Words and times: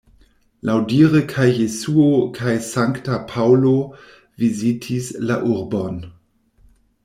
Laŭdire 0.69 1.21
kaj 1.33 1.45
Jesuo 1.57 2.07
kaj 2.39 2.55
Sankta 2.69 3.21
Paŭlo 3.33 3.77
vizitis 4.45 5.15
la 5.29 5.41
urbon. 5.57 6.05